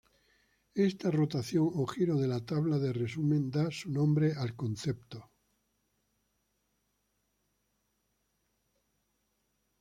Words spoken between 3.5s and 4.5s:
da su nombre